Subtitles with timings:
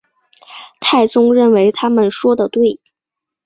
[0.79, 2.79] 太宗认为他们说得对。